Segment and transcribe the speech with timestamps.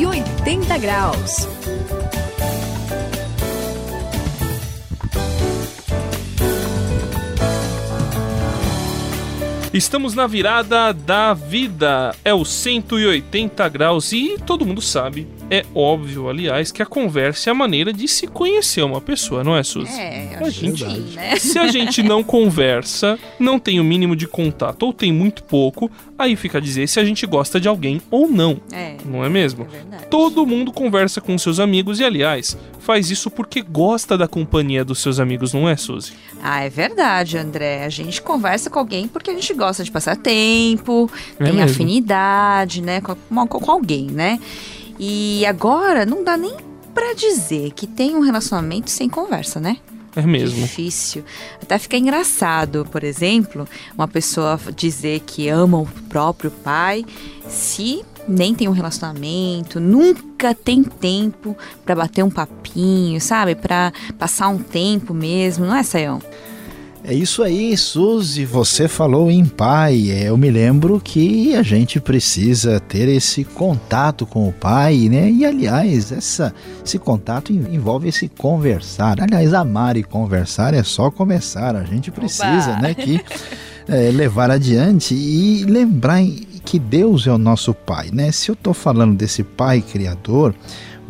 [0.00, 1.46] 180 graus.
[9.74, 16.28] Estamos na virada da vida, é o 180 graus e todo mundo sabe, é óbvio,
[16.28, 19.90] aliás, que a conversa é a maneira de se conhecer uma pessoa, não é, Suzy?
[19.92, 21.36] É, a gente, sim, né?
[21.36, 25.90] Se a gente não conversa, não tem o mínimo de contato ou tem muito pouco,
[26.18, 28.58] aí fica a dizer se a gente gosta de alguém ou não.
[28.72, 28.96] É.
[29.04, 29.64] Não é mesmo?
[29.64, 30.06] É verdade.
[30.08, 35.00] Todo mundo conversa com seus amigos e, aliás, faz isso porque gosta da companhia dos
[35.00, 36.12] seus amigos, não é, Suzy?
[36.42, 37.84] Ah, é verdade, André.
[37.84, 41.70] A gente conversa com alguém porque a gente gosta de passar tempo, É tem mesmo.
[41.70, 43.14] afinidade, né, com,
[43.46, 44.38] com- com alguém, né?
[45.02, 46.54] E agora não dá nem
[46.92, 49.78] pra dizer que tem um relacionamento sem conversa, né?
[50.14, 50.60] É mesmo.
[50.60, 51.24] Difícil.
[51.62, 57.06] Até fica engraçado, por exemplo, uma pessoa dizer que ama o próprio pai
[57.48, 63.54] se nem tem um relacionamento, nunca tem tempo pra bater um papinho, sabe?
[63.54, 66.20] Pra passar um tempo mesmo, não é, Sayão?
[67.02, 68.44] É isso aí, Suzy.
[68.44, 70.10] Você falou em pai.
[70.10, 75.30] É, Eu me lembro que a gente precisa ter esse contato com o pai, né?
[75.30, 79.20] E aliás, essa, esse contato en- envolve esse conversar.
[79.20, 81.74] Aliás, amar e conversar é só começar.
[81.74, 82.82] A gente precisa, Oba!
[82.82, 82.94] né?
[82.94, 83.20] Que
[83.88, 88.30] é, levar adiante e lembrar em- que Deus é o nosso pai, né?
[88.30, 90.54] Se eu estou falando desse pai criador,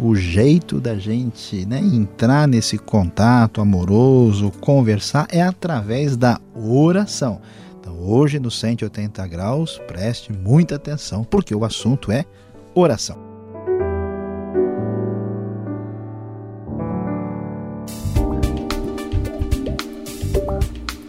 [0.02, 7.40] o jeito da gente né, entrar nesse contato amoroso, conversar, é através da oração.
[7.78, 12.24] Então, hoje no 180 graus, preste muita atenção, porque o assunto é
[12.74, 13.18] oração.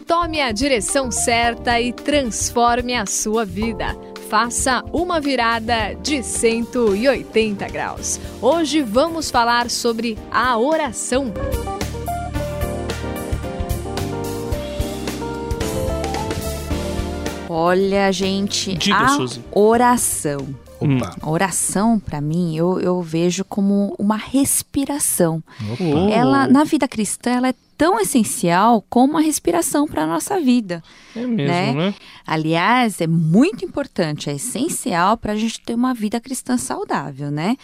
[0.05, 4.11] Tome a direção certa e transforme a sua vida.
[4.32, 8.17] Faça uma virada de 180 graus.
[8.42, 11.33] Hoje vamos falar sobre a oração.
[17.50, 19.44] Olha, gente, Diga, a Suzy.
[19.52, 20.48] oração.
[20.80, 21.14] Opa!
[21.22, 25.44] A oração, pra mim, eu, eu vejo como uma respiração.
[25.73, 26.10] opa.
[26.10, 30.83] Ela, na vida cristã, ela é tão essencial como a respiração para a nossa vida.
[31.15, 31.73] É mesmo, né?
[31.73, 31.95] né?
[32.27, 37.58] Aliás, é muito importante, é essencial para a gente ter uma vida cristã saudável, né?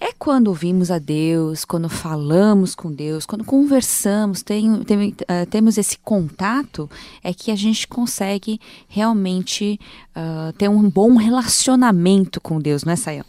[0.00, 5.78] É quando ouvimos a Deus, quando falamos com Deus, quando conversamos, tem, tem, eh, temos
[5.78, 6.90] esse contato,
[7.22, 9.78] é que a gente consegue realmente
[10.12, 13.24] ah, ter um bom relacionamento com Deus, não é, Sayão?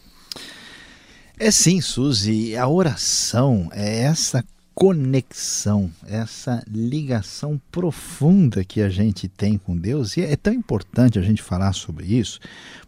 [1.40, 2.58] É sim, Suzy.
[2.58, 4.44] A oração é essa
[4.78, 10.16] conexão, essa ligação profunda que a gente tem com Deus.
[10.18, 12.40] E é tão importante a gente falar sobre isso,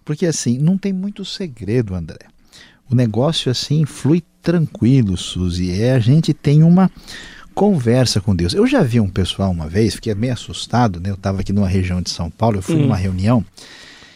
[0.06, 2.20] porque assim, não tem muito segredo, André.
[2.92, 5.82] O negócio assim flui tranquilo, Suzy.
[5.82, 6.92] É a gente tem uma
[7.56, 8.54] conversa com Deus.
[8.54, 11.10] Eu já vi um pessoal uma vez, fiquei meio assustado, né?
[11.10, 12.82] Eu estava aqui numa região de São Paulo, eu fui Hum.
[12.84, 13.44] numa reunião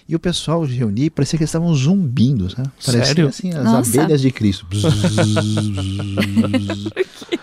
[0.08, 2.70] e o pessoal se reunir, parecia que eles estavam zumbindo, sabe?
[2.86, 3.28] Parecia Sério?
[3.28, 4.02] assim as Nossa.
[4.02, 4.68] abelhas de Cristo.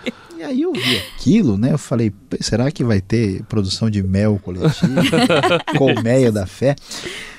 [0.51, 1.73] aí eu vi aquilo, né?
[1.73, 4.93] Eu falei, "Pô, será que vai ter produção de mel coletivo?
[5.77, 6.75] colmeia da fé?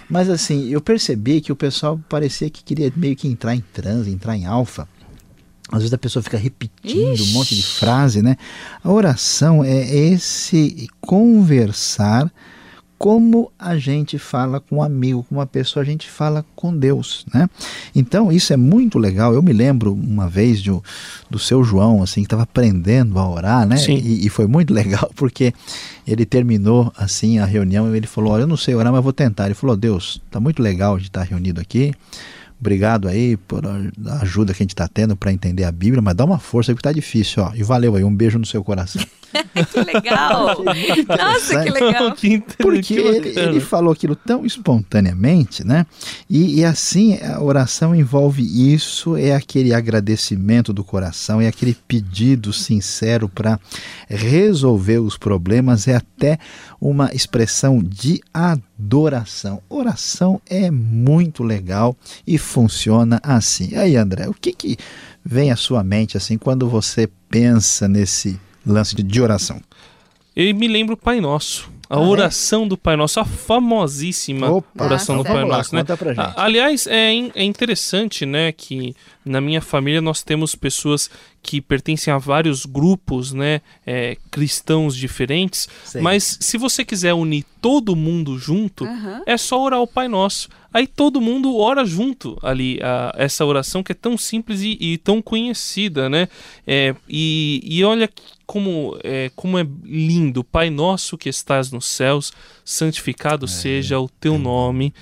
[0.09, 4.11] Mas assim, eu percebi que o pessoal parecia que queria meio que entrar em transe,
[4.11, 4.87] entrar em alfa.
[5.71, 8.37] Às vezes a pessoa fica repetindo um monte de frase, né?
[8.85, 12.31] A oração é esse conversar
[13.03, 17.27] como a gente fala com um amigo, com uma pessoa, a gente fala com Deus,
[17.35, 17.51] né?
[17.97, 19.35] Então isso é muito legal.
[19.35, 20.81] Eu me lembro uma vez de, um-
[21.29, 23.77] do seu João, assim, que estava aprendendo a orar, né?
[23.99, 25.53] E, e foi muito legal porque
[26.07, 29.13] ele terminou assim a reunião e ele falou: Olha, eu não sei orar, mas vou
[29.13, 29.47] tentar.
[29.47, 31.93] Ele falou: Deus, tá muito legal de estar reunido aqui.
[32.63, 36.15] Obrigado aí por a ajuda que a gente está tendo para entender a Bíblia, mas
[36.15, 37.53] dá uma força aí que tá difícil, ó.
[37.57, 39.03] E valeu aí, um beijo no seu coração.
[39.33, 40.63] Que legal!
[41.09, 42.15] Nossa, que legal!
[42.59, 45.87] Porque que ele, ele falou aquilo tão espontaneamente, né?
[46.29, 52.53] E, e assim a oração envolve isso, é aquele agradecimento do coração, é aquele pedido
[52.53, 53.59] sincero para
[54.07, 56.39] resolver os problemas, é até
[56.79, 58.72] uma expressão de adoração.
[59.69, 61.97] Oração é muito legal
[62.27, 63.75] e funciona assim.
[63.77, 64.77] Aí, André, o que, que
[65.25, 69.61] vem à sua mente assim quando você pensa nesse lance de oração?
[70.37, 71.72] Eu me lembro o Pai Nosso.
[71.95, 75.81] A oração do Pai Nosso, a famosíssima Opa, oração do então Pai lá, Nosso, né?
[75.83, 76.21] conta pra gente.
[76.25, 78.95] A- Aliás, é, in- é interessante, né, que
[79.25, 81.11] na minha família nós temos pessoas
[81.43, 86.01] que pertencem a vários grupos, né, é, cristãos diferentes, Sei.
[86.01, 89.23] mas se você quiser unir todo mundo junto, Aham.
[89.27, 90.49] é só orar o Pai Nosso.
[90.75, 94.99] Aí todo mundo ora junto ali, a- essa oração que é tão simples e, e
[94.99, 96.29] tão conhecida, né?
[96.67, 98.09] É, e, e olha
[98.53, 104.37] como é, como é lindo, Pai Nosso que estás nos céus, santificado seja o teu
[104.37, 104.93] nome.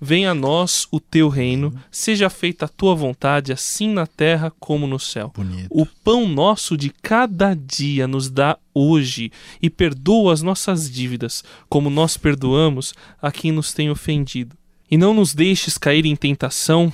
[0.00, 4.86] Venha a nós o teu reino, seja feita a tua vontade, assim na terra como
[4.86, 5.32] no céu.
[5.34, 5.66] Bonito.
[5.68, 11.90] O pão nosso de cada dia nos dá hoje e perdoa as nossas dívidas, como
[11.90, 14.56] nós perdoamos a quem nos tem ofendido.
[14.88, 16.92] E não nos deixes cair em tentação,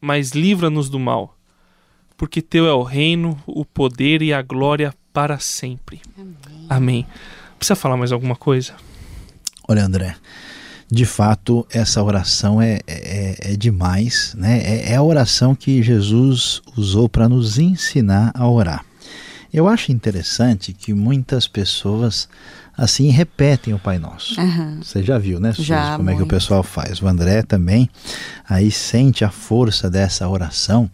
[0.00, 1.36] mas livra-nos do mal.
[2.16, 6.00] Porque teu é o reino, o poder e a glória para sempre.
[6.70, 7.04] Amém.
[7.58, 8.74] Precisa falar mais alguma coisa?
[9.66, 10.14] Olha, André,
[10.88, 14.60] de fato, essa oração é, é, é demais, né?
[14.62, 18.84] É, é a oração que Jesus usou para nos ensinar a orar.
[19.52, 22.28] Eu acho interessante que muitas pessoas
[22.76, 24.40] assim repetem o Pai Nosso.
[24.40, 24.78] Aham.
[24.80, 26.30] Você já viu, né, Suzy, Já, como é que o muito.
[26.30, 27.02] pessoal faz?
[27.02, 27.90] O André também
[28.48, 30.88] aí sente a força dessa oração.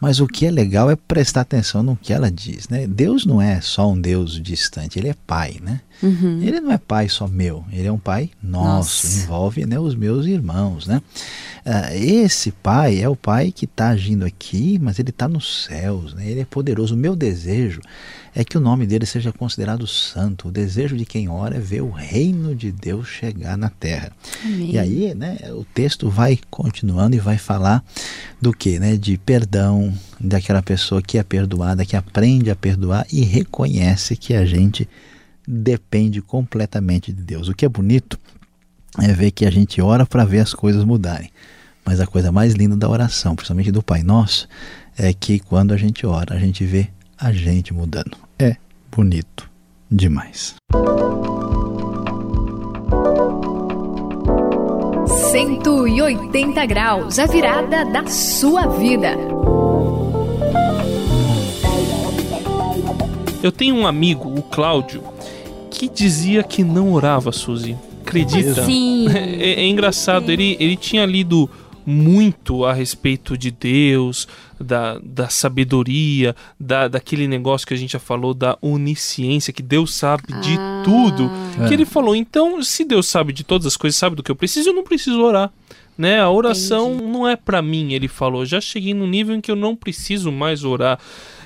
[0.00, 2.86] Mas o que é legal é prestar atenção no que ela diz, né?
[2.86, 5.80] Deus não é só um Deus distante, ele é pai, né?
[6.02, 6.42] Uhum.
[6.42, 9.22] Ele não é pai só meu, ele é um pai nosso, Nossa.
[9.22, 11.02] envolve né, os meus irmãos, né?
[11.64, 16.14] Ah, esse pai é o pai que está agindo aqui, mas ele está nos céus,
[16.14, 16.30] né?
[16.30, 16.94] ele é poderoso.
[16.94, 17.80] O meu desejo
[18.34, 20.48] é que o nome dele seja considerado santo.
[20.48, 24.10] O desejo de quem ora é ver o reino de Deus chegar na terra.
[24.44, 24.72] Amém.
[24.72, 27.84] E aí, né, o texto vai continuando e vai falar
[28.40, 33.22] do que, né, de perdão, daquela pessoa que é perdoada, que aprende a perdoar e
[33.22, 34.88] reconhece que a gente
[35.50, 37.48] depende completamente de Deus.
[37.48, 38.18] O que é bonito
[38.98, 41.30] é ver que a gente ora para ver as coisas mudarem.
[41.84, 44.48] Mas a coisa mais linda da oração, principalmente do Pai Nosso,
[44.96, 46.88] é que quando a gente ora, a gente vê
[47.18, 48.16] a gente mudando.
[48.38, 48.56] É
[48.90, 49.50] bonito
[49.90, 50.54] demais.
[55.30, 59.16] 180 graus, a virada da sua vida.
[63.42, 65.02] Eu tenho um amigo, o Cláudio,
[65.70, 67.76] que dizia que não orava, Suzy.
[68.02, 68.64] Acredita?
[68.64, 69.06] Sim.
[69.14, 71.48] É, é engraçado, ele, ele tinha lido
[71.86, 74.28] muito a respeito de Deus,
[74.60, 79.94] da, da sabedoria, da, daquele negócio que a gente já falou, da onisciência, que Deus
[79.94, 80.82] sabe de Ah.
[80.84, 81.30] tudo.
[81.64, 81.66] É.
[81.68, 84.36] Que ele falou, então, se Deus sabe de todas as coisas, sabe do que eu
[84.36, 85.50] preciso, eu não preciso orar.
[85.96, 86.20] Né?
[86.20, 88.46] A oração não é pra mim, ele falou.
[88.46, 90.98] Já cheguei no nível em que eu não preciso mais orar.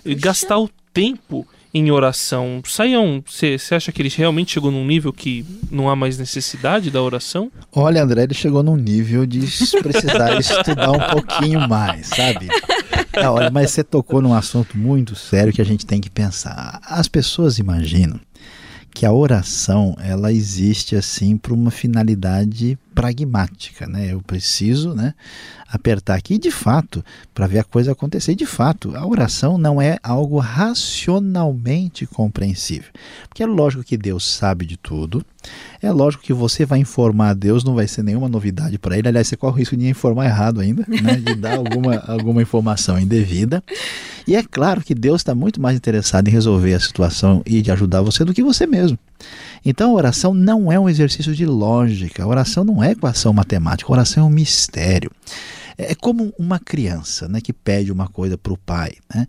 [0.04, 2.62] E Gastar o tempo em oração.
[2.64, 7.02] Saiam, você acha que ele realmente chegou num nível que não há mais necessidade da
[7.02, 7.50] oração?
[7.72, 9.40] Olha, André, ele chegou num nível de
[9.82, 12.48] precisar estudar um pouquinho mais, sabe?
[13.12, 16.80] Ah, olha, mas você tocou num assunto muito sério que a gente tem que pensar.
[16.84, 18.20] As pessoas imaginam
[18.94, 24.12] que a oração ela existe assim para uma finalidade pragmática, né?
[24.12, 25.14] Eu preciso, né,
[25.68, 27.04] apertar aqui, de fato,
[27.34, 28.34] para ver a coisa acontecer.
[28.34, 32.90] De fato, a oração não é algo racionalmente compreensível,
[33.28, 35.24] porque é lógico que Deus sabe de tudo.
[35.82, 39.08] É lógico que você vai informar a Deus, não vai ser nenhuma novidade para ele.
[39.08, 41.16] Aliás, você corre o risco de informar errado ainda, né?
[41.16, 43.62] de dar alguma, alguma informação indevida.
[44.26, 47.70] E é claro que Deus está muito mais interessado em resolver a situação e de
[47.70, 48.98] ajudar você do que você mesmo.
[49.64, 53.90] Então a oração não é um exercício de lógica, a oração não é equação matemática,
[53.90, 55.10] a oração é um mistério.
[55.76, 58.92] É como uma criança né, que pede uma coisa para o pai.
[59.12, 59.26] Né?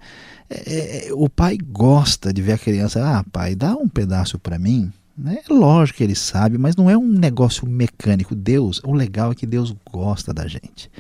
[0.50, 4.60] É, é, o pai gosta de ver a criança, ah, pai, dá um pedaço para
[4.60, 4.92] mim.
[5.18, 5.40] Né?
[5.50, 8.36] É lógico que ele sabe, mas não é um negócio mecânico.
[8.36, 10.92] Deus, o legal é que Deus gosta da gente.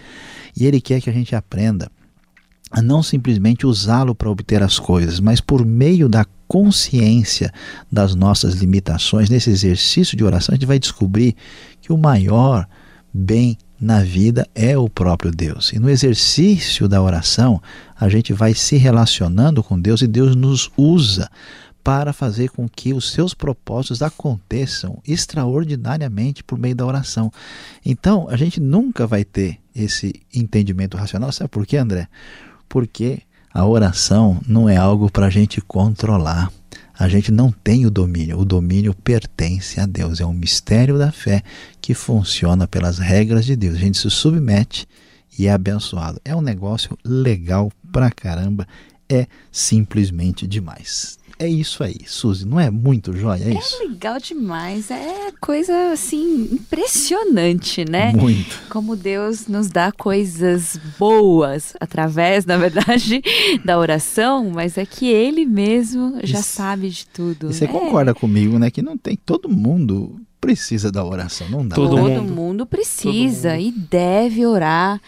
[0.58, 1.92] E Ele quer que a gente aprenda
[2.72, 6.25] a não simplesmente usá-lo para obter as coisas, mas por meio da
[6.56, 7.52] consciência
[7.92, 11.36] das nossas limitações, nesse exercício de oração, a gente vai descobrir
[11.82, 12.66] que o maior
[13.14, 15.74] bem na vida é o próprio Deus.
[15.74, 17.62] E no exercício da oração,
[18.00, 21.30] a gente vai se relacionando com Deus e Deus nos usa
[21.84, 27.30] para fazer com que os seus propósitos aconteçam extraordinariamente por meio da oração.
[27.86, 31.34] Então, a gente nunca vai ter esse entendimento racional.
[31.34, 32.08] Sabe por quê, André?
[32.70, 33.24] Porque
[33.56, 36.52] a oração não é algo para a gente controlar.
[37.00, 38.38] A gente não tem o domínio.
[38.38, 40.20] O domínio pertence a Deus.
[40.20, 41.42] É um mistério da fé
[41.80, 43.76] que funciona pelas regras de Deus.
[43.76, 44.86] A gente se submete
[45.40, 46.20] e é abençoado.
[46.26, 48.68] É um negócio legal pra caramba.
[49.08, 51.18] É simplesmente demais.
[51.38, 53.75] É isso aí, Suzy, não é muito jóia é isso?
[53.84, 58.12] É legal demais, é coisa assim impressionante, né?
[58.13, 58.62] Muito.
[58.70, 63.22] Como Deus nos dá coisas boas através, na verdade,
[63.65, 66.50] da oração, mas é que Ele mesmo já Isso.
[66.50, 67.50] sabe de tudo.
[67.50, 67.68] E você É.
[67.68, 68.70] concorda comigo, né?
[68.72, 69.18] Que não tem.
[69.25, 71.75] Todo mundo precisa da oração, não dá.
[71.75, 72.34] Todo Todo, mundo.
[72.34, 72.65] mundo.
[72.65, 75.01] precisa Todo e deve orar,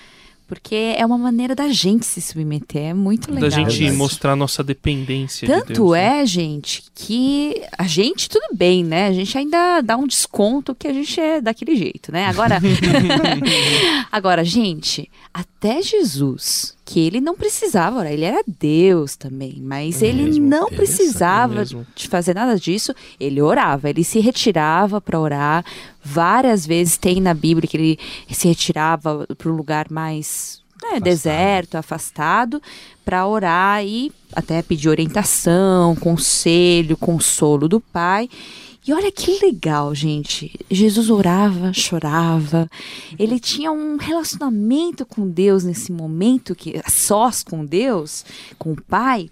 [0.48, 2.82] porque é uma maneira da gente se submeter.
[2.82, 3.50] É muito legal.
[3.50, 3.98] da gente isso.
[3.98, 5.92] mostrar nossa dependência de Tanto Deus.
[5.92, 6.22] né?
[6.22, 9.08] é, gente, que a gente, tudo bem, né?
[9.08, 12.28] A gente ainda dá um desconto que a gente é daquele jeito, né?
[12.28, 12.60] Agora,
[14.10, 20.08] agora, gente, até Jesus, que ele não precisava orar, ele era Deus também, mas É
[20.08, 21.86] ele mesmo, não é precisava mesmo.
[21.94, 25.66] de fazer nada disso, ele orava, ele se retirava para orar.
[26.02, 28.00] Várias vezes tem na Bíblia que ele
[28.32, 31.04] se retirava para um lugar mais né, Afastado.
[31.04, 32.62] deserto, afastado,
[33.04, 38.30] para orar e até pedir orientação, conselho, consolo do Pai.
[38.88, 40.58] E olha que legal, gente.
[40.72, 42.70] Jesus orava, chorava.
[43.20, 48.24] Ele tinha um relacionamento com Deus nesse momento, que sós com Deus,
[48.58, 49.30] com o Pai.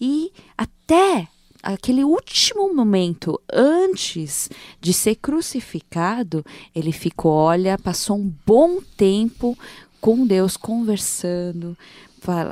[0.00, 1.28] E até
[1.62, 4.48] aquele último momento antes
[4.80, 6.42] de ser crucificado,
[6.74, 9.58] ele ficou, olha, passou um bom tempo
[10.00, 11.76] com Deus conversando,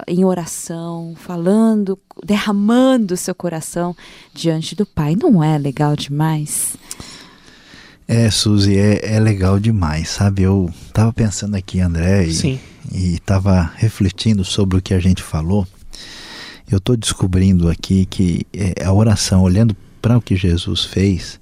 [0.06, 3.96] em oração, falando, derramando seu coração
[4.32, 5.16] diante do Pai.
[5.20, 6.76] Não é legal demais?
[8.06, 10.42] É, Suzy, é, é legal demais, sabe?
[10.42, 12.60] Eu tava pensando aqui, André, e, Sim.
[12.92, 15.66] e tava refletindo sobre o que a gente falou.
[16.70, 21.40] Eu tô descobrindo aqui que é, a oração, olhando para o que Jesus fez,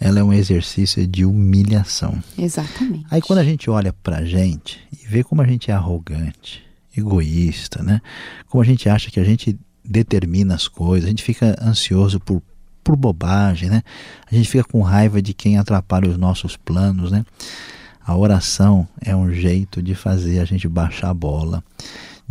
[0.00, 2.22] ela é um exercício de humilhação.
[2.36, 3.06] Exatamente.
[3.10, 6.64] Aí quando a gente olha pra gente e vê como a gente é arrogante,
[6.96, 8.00] egoísta, né?
[8.48, 12.42] Como a gente acha que a gente determina as coisas, a gente fica ansioso por,
[12.82, 13.82] por bobagem, né?
[14.30, 17.24] A gente fica com raiva de quem atrapalha os nossos planos, né?
[18.04, 21.62] A oração é um jeito de fazer a gente baixar a bola,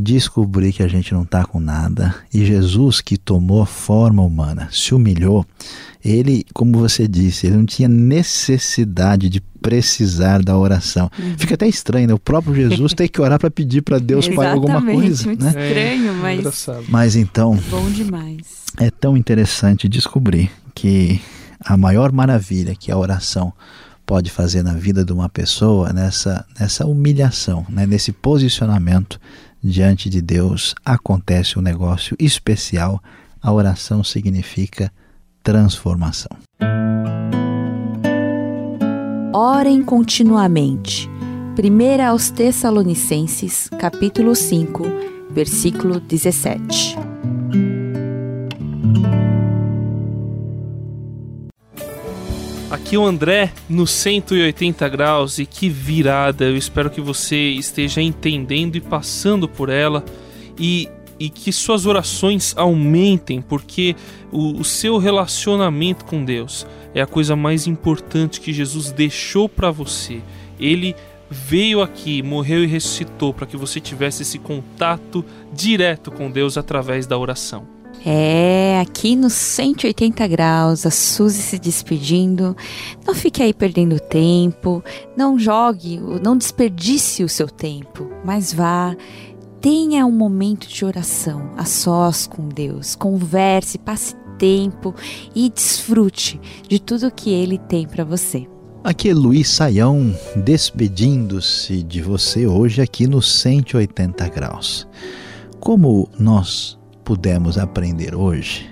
[0.01, 2.15] descobrir que a gente não está com nada.
[2.33, 5.45] E Jesus, que tomou a forma humana, se humilhou,
[6.03, 11.11] ele, como você disse, ele não tinha necessidade de precisar da oração.
[11.37, 12.13] Fica até estranho, né?
[12.13, 15.49] O próprio Jesus tem que orar para pedir para Deus Pai alguma coisa, muito né?
[15.49, 16.85] estranho, É, mas engraçado.
[16.87, 18.37] Mas então, bom demais.
[18.77, 21.19] é tão interessante descobrir que
[21.59, 23.51] a maior maravilha que a oração
[24.05, 27.85] pode fazer na vida de uma pessoa, nessa, nessa humilhação, né?
[27.85, 29.19] nesse posicionamento
[29.63, 33.01] diante de Deus, acontece um negócio especial.
[33.41, 34.91] A oração significa
[35.43, 36.37] transformação.
[39.33, 41.09] Orem continuamente.
[41.57, 44.83] 1 aos Tessalonicenses, capítulo 5,
[45.31, 47.08] versículo 17.
[52.89, 56.46] Aqui o André no 180 graus e que virada.
[56.46, 60.03] Eu espero que você esteja entendendo e passando por ela
[60.58, 63.96] e, e que suas orações aumentem, porque
[64.31, 69.69] o, o seu relacionamento com Deus é a coisa mais importante que Jesus deixou para
[69.69, 70.19] você.
[70.60, 70.96] Ele
[71.29, 77.05] veio aqui, morreu e ressuscitou para que você tivesse esse contato direto com Deus através
[77.05, 77.78] da oração.
[78.05, 82.55] É, aqui no 180 graus, a Suzy se despedindo.
[83.05, 84.83] Não fique aí perdendo tempo,
[85.17, 88.95] não jogue, não desperdice o seu tempo, mas vá,
[89.59, 92.95] tenha um momento de oração, a sós com Deus.
[92.95, 94.95] Converse, passe tempo
[95.35, 98.47] e desfrute de tudo que Ele tem para você.
[98.81, 104.87] Aqui é Luiz Saião despedindo-se de você hoje aqui no 180 graus.
[105.59, 106.78] Como nós
[107.09, 108.69] pudemos aprender hoje,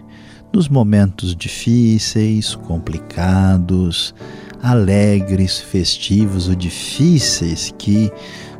[0.53, 4.13] nos momentos difíceis, complicados,
[4.61, 8.11] alegres, festivos ou difíceis que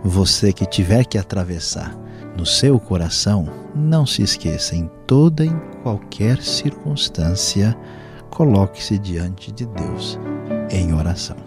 [0.03, 1.95] você que tiver que atravessar
[2.35, 5.53] no seu coração, não se esqueça, em toda e
[5.83, 7.77] qualquer circunstância,
[8.31, 10.17] coloque-se diante de Deus
[10.71, 11.46] em oração.